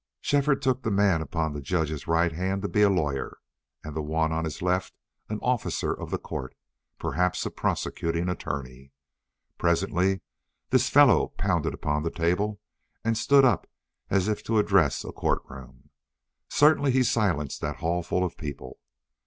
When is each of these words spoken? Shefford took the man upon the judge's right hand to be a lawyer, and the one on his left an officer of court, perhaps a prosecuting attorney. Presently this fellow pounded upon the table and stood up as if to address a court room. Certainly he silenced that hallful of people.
Shefford 0.19 0.63
took 0.63 0.81
the 0.81 0.89
man 0.89 1.21
upon 1.21 1.53
the 1.53 1.61
judge's 1.61 2.07
right 2.07 2.31
hand 2.31 2.63
to 2.63 2.67
be 2.67 2.81
a 2.81 2.89
lawyer, 2.89 3.37
and 3.83 3.95
the 3.95 4.01
one 4.01 4.31
on 4.31 4.45
his 4.45 4.63
left 4.63 4.95
an 5.29 5.37
officer 5.43 5.93
of 5.93 6.09
court, 6.23 6.55
perhaps 6.97 7.45
a 7.45 7.51
prosecuting 7.51 8.27
attorney. 8.27 8.93
Presently 9.59 10.21
this 10.71 10.89
fellow 10.89 11.27
pounded 11.37 11.75
upon 11.75 12.01
the 12.01 12.09
table 12.09 12.59
and 13.05 13.15
stood 13.15 13.45
up 13.45 13.67
as 14.09 14.27
if 14.27 14.43
to 14.45 14.57
address 14.57 15.05
a 15.05 15.11
court 15.11 15.43
room. 15.47 15.91
Certainly 16.49 16.93
he 16.93 17.03
silenced 17.03 17.61
that 17.61 17.75
hallful 17.77 18.23
of 18.25 18.35
people. 18.37 18.79